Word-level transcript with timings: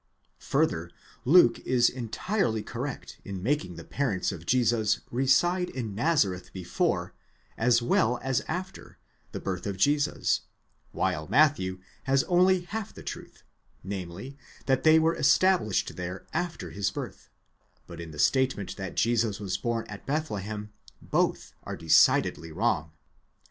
Further, 0.39 0.89
Luke 1.25 1.59
is 1.59 1.87
entirely 1.87 2.63
correct 2.63 3.19
in 3.23 3.43
making 3.43 3.75
the 3.75 3.83
parents 3.83 4.31
of 4.31 4.47
Jesus 4.47 5.01
reside 5.11 5.69
in 5.69 5.93
Nazareth 5.93 6.51
before, 6.53 7.13
as 7.55 7.83
well 7.83 8.19
as 8.23 8.41
after, 8.47 8.97
the 9.31 9.39
birth 9.39 9.67
of 9.67 9.77
Jesus, 9.77 10.41
while 10.91 11.27
Matthew 11.27 11.81
has 12.05 12.23
only 12.23 12.61
half 12.61 12.91
the 12.95 13.03
truth, 13.03 13.43
namely, 13.83 14.39
that 14.65 14.81
they 14.81 14.97
were 14.97 15.13
established 15.13 15.95
there 15.97 16.25
after 16.33 16.71
his 16.71 16.89
birth; 16.89 17.29
but 17.85 18.01
in 18.01 18.09
the 18.09 18.17
statement 18.17 18.77
that 18.77 18.95
Jesus 18.95 19.39
was 19.39 19.55
born 19.55 19.85
at 19.87 20.07
Bethlehem 20.07 20.71
both 20.99 21.53
are 21.61 21.77
decidedly 21.77 22.51
wrong. 22.51 22.91